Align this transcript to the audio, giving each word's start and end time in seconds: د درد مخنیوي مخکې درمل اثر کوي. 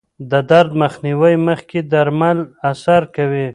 د 0.31 0.33
درد 0.51 0.71
مخنیوي 0.81 1.35
مخکې 1.47 1.79
درمل 1.93 2.37
اثر 2.71 3.01
کوي. 3.15 3.47